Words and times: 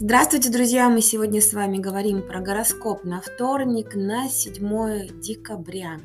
Здравствуйте, 0.00 0.48
друзья! 0.50 0.88
Мы 0.88 1.00
сегодня 1.00 1.40
с 1.40 1.52
вами 1.52 1.78
говорим 1.78 2.22
про 2.22 2.40
гороскоп 2.40 3.02
на 3.02 3.20
вторник, 3.20 3.96
на 3.96 4.28
7 4.28 5.20
декабря. 5.20 5.98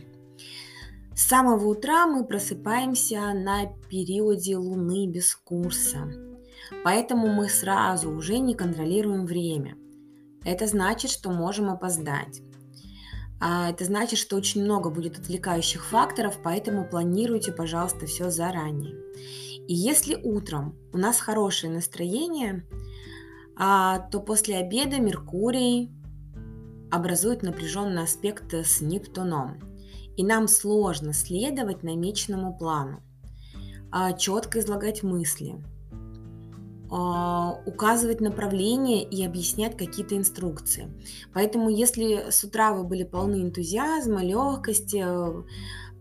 С 1.16 1.28
самого 1.28 1.68
утра 1.68 2.08
мы 2.08 2.26
просыпаемся 2.26 3.20
на 3.34 3.68
периоде 3.92 4.58
Луны 4.58 5.06
без 5.06 5.36
курса. 5.36 6.12
Поэтому 6.84 7.28
мы 7.28 7.48
сразу 7.48 8.10
уже 8.10 8.40
не 8.40 8.56
контролируем 8.56 9.28
время. 9.28 9.78
Это 10.44 10.66
значит, 10.66 11.12
что 11.12 11.30
можем 11.30 11.70
опоздать. 11.70 12.42
А 13.40 13.70
это 13.70 13.86
значит, 13.86 14.18
что 14.18 14.38
очень 14.38 14.64
много 14.64 14.90
будет 14.90 15.20
отвлекающих 15.20 15.86
факторов, 15.86 16.40
поэтому 16.44 16.90
планируйте, 16.90 17.52
пожалуйста, 17.52 18.08
все 18.08 18.32
заранее. 18.32 18.96
И 19.68 19.76
если 19.76 20.16
утром 20.16 20.76
у 20.94 20.98
нас 20.98 21.20
хорошее 21.20 21.72
настроение, 21.72 22.66
то 23.58 24.20
после 24.26 24.58
обеда 24.58 25.00
Меркурий 25.00 25.92
образует 26.92 27.44
напряженный 27.44 28.04
аспект 28.04 28.54
с 28.54 28.82
Нептуном. 28.82 29.60
И 30.16 30.24
нам 30.24 30.48
сложно 30.48 31.12
следовать 31.14 31.82
намеченному 31.82 32.56
плану, 32.56 33.02
а, 33.92 34.14
четко 34.14 34.60
излагать 34.60 35.02
мысли, 35.02 35.56
а, 35.56 35.73
указывать 37.66 38.22
направление 38.22 39.04
и 39.04 39.26
объяснять 39.26 39.76
какие-то 39.76 40.16
инструкции. 40.16 40.92
Поэтому 41.34 41.70
если 41.70 42.30
с 42.30 42.44
утра 42.44 42.74
вы 42.74 42.84
были 42.84 43.04
полны 43.04 43.42
энтузиазма, 43.42 44.24
легкости, 44.24 45.04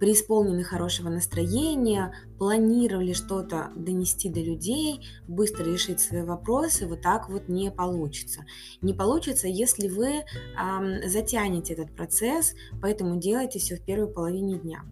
преисполнены 0.03 0.65
хорошего 0.65 1.11
настроения, 1.11 2.13
планировали 2.37 3.13
что-то 3.13 3.71
донести 3.77 4.29
до 4.29 4.41
людей, 4.41 5.07
быстро 5.29 5.63
решить 5.63 6.01
свои 6.01 6.23
вопросы, 6.23 6.89
вот 6.89 7.03
так 7.03 7.29
вот 7.29 7.49
не 7.49 7.71
получится. 7.71 8.45
Не 8.81 8.95
получится, 8.95 9.47
если 9.47 9.87
вы 9.87 10.09
э, 10.09 11.09
затянете 11.09 11.75
этот 11.75 11.95
процесс, 11.95 12.57
поэтому 12.81 13.21
делайте 13.21 13.61
все 13.61 13.77
в 13.77 13.85
первой 13.85 14.09
половине 14.09 14.59
дня. 14.59 14.83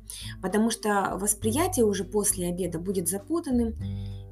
Потому 0.41 0.71
что 0.71 1.17
восприятие 1.21 1.87
уже 1.87 2.05
после 2.05 2.47
обеда 2.47 2.79
будет 2.79 3.09
запутанным, 3.09 3.75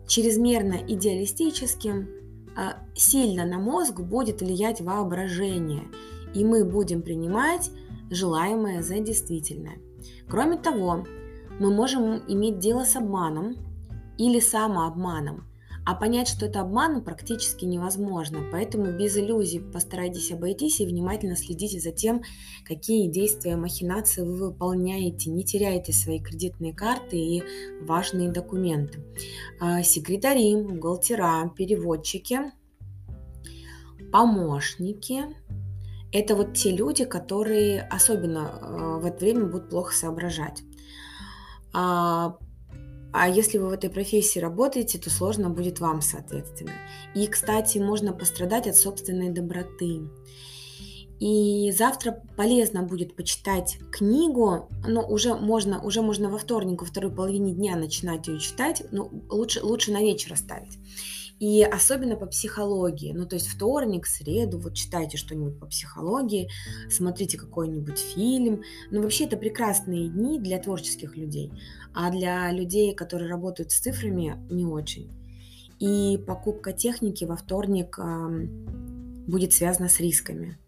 чрезмерно 0.09 0.75
идеалистическим, 0.89 2.09
э, 2.57 2.71
сильно 2.95 3.45
на 3.45 3.59
мозг 3.59 4.01
будет 4.01 4.41
влиять 4.41 4.81
воображение, 4.81 5.85
и 6.35 6.45
мы 6.45 6.65
будем 6.65 7.03
принимать 7.03 7.71
желаемое 8.11 8.83
за 8.83 8.99
действительное. 8.99 9.79
Кроме 10.29 10.57
того, 10.57 11.05
мы 11.61 11.73
можем 11.73 12.23
иметь 12.27 12.59
дело 12.59 12.85
с 12.85 12.97
обманом 12.97 13.57
или 14.17 14.41
самообманом, 14.41 15.48
а 15.89 15.95
понять, 15.95 16.29
что 16.29 16.45
это 16.45 16.61
обман, 16.61 17.03
практически 17.03 17.65
невозможно. 17.65 18.41
Поэтому 18.53 18.93
без 18.93 19.17
иллюзий 19.17 19.59
постарайтесь 19.61 20.31
обойтись 20.31 20.81
и 20.81 20.87
внимательно 20.87 21.35
следите 21.35 21.81
за 21.81 21.93
тем, 21.93 22.21
какие 22.67 23.09
действия, 23.09 23.57
махинации 23.57 24.21
вы 24.21 24.49
выполняете. 24.49 25.31
Не 25.31 25.45
теряйте 25.45 25.95
свои 25.95 26.21
кредитные 26.21 26.75
карты 26.75 27.17
и 27.17 27.43
важные 27.81 28.31
документы. 28.31 29.03
А, 29.61 29.83
секретари, 29.83 30.57
бухгалтера, 30.57 31.51
переводчики, 31.57 32.41
помощники– 34.13 35.23
это 36.13 36.37
вот 36.37 36.53
те 36.53 36.71
люди, 36.71 37.07
которые 37.07 37.81
особенно 37.81 38.51
э, 38.61 39.01
в 39.01 39.07
это 39.07 39.25
время 39.25 39.47
будут 39.47 39.71
плохо 39.71 39.95
соображать. 39.95 40.63
А, 43.13 43.29
если 43.29 43.59
вы 43.59 43.69
в 43.69 43.73
этой 43.73 43.91
профессии 43.91 44.39
работаете, 44.39 44.99
то 44.99 45.11
сложно 45.11 45.51
будет 45.51 45.81
вам, 45.81 46.03
соответственно. 46.03 46.73
И, 47.15 47.27
кстати, 47.27 47.79
можно 47.79 48.13
пострадать 48.13 48.67
от 48.67 48.77
собственной 48.77 49.31
доброты. 49.31 50.03
И 51.21 51.73
завтра 51.77 52.23
полезно 52.37 52.83
будет 52.83 53.17
почитать 53.17 53.79
книгу, 53.91 54.69
но 54.87 55.03
уже 55.03 55.35
можно, 55.35 55.83
уже 55.83 56.01
можно 56.01 56.31
во 56.31 56.39
вторник, 56.39 56.81
во 56.81 56.87
второй 56.87 57.11
половине 57.11 57.53
дня 57.53 57.77
начинать 57.77 58.29
ее 58.29 58.39
читать, 58.39 58.85
но 58.93 59.11
лучше, 59.29 59.65
лучше 59.65 59.91
на 59.91 60.01
вечер 60.01 60.35
оставить. 60.35 60.79
И 61.41 61.63
особенно 61.63 62.17
по 62.17 62.27
психологии. 62.27 63.13
Ну, 63.13 63.25
то 63.25 63.37
есть 63.37 63.47
вторник, 63.47 64.07
среду, 64.07 64.59
вот 64.59 64.75
читайте 64.75 65.17
что-нибудь 65.17 65.59
по 65.61 65.67
психологии, 65.67 66.51
смотрите 66.91 67.39
какой-нибудь 67.39 67.99
фильм. 67.99 68.63
Ну, 68.91 69.03
вообще 69.03 69.25
это 69.25 69.37
прекрасные 69.37 70.09
дни 70.09 70.41
для 70.41 70.59
творческих 70.59 71.17
людей, 71.17 71.53
а 71.95 72.11
для 72.11 72.51
людей, 72.51 72.93
которые 72.95 73.31
работают 73.31 73.71
с 73.71 73.79
цифрами, 73.79 74.37
не 74.51 74.67
очень. 74.67 75.11
И 75.79 76.19
покупка 76.27 76.73
техники 76.73 77.25
во 77.25 77.37
вторник 77.37 77.99
э, 78.01 78.47
будет 79.29 79.53
связана 79.53 79.89
с 79.89 80.01
рисками. 80.01 80.59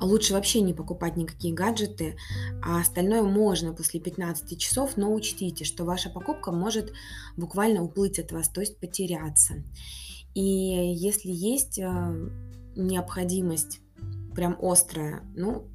Лучше 0.00 0.34
вообще 0.34 0.60
не 0.60 0.72
покупать 0.74 1.16
никакие 1.16 1.52
гаджеты, 1.52 2.16
а 2.62 2.80
остальное 2.80 3.22
можно 3.22 3.72
после 3.72 4.00
15 4.00 4.58
часов, 4.58 4.96
но 4.96 5.12
учтите, 5.12 5.64
что 5.64 5.84
ваша 5.84 6.10
покупка 6.10 6.52
может 6.52 6.92
буквально 7.36 7.82
уплыть 7.82 8.18
от 8.18 8.32
вас, 8.32 8.48
то 8.48 8.60
есть 8.60 8.78
потеряться. 8.78 9.62
И 10.34 10.42
если 10.42 11.30
есть 11.30 11.78
э, 11.78 12.30
необходимость 12.76 13.80
прям 14.34 14.56
острая, 14.60 15.22
ну, 15.34 15.66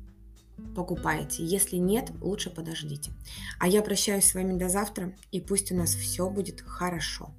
покупайте. 0.76 1.46
Если 1.46 1.78
нет, 1.78 2.12
лучше 2.22 2.50
подождите. 2.50 3.12
А 3.60 3.68
я 3.68 3.82
прощаюсь 3.82 4.26
с 4.26 4.34
вами 4.34 4.58
до 4.58 4.70
завтра, 4.70 5.16
и 5.32 5.42
пусть 5.42 5.72
у 5.72 5.76
нас 5.76 5.94
все 5.94 6.30
будет 6.30 6.62
хорошо. 6.62 7.34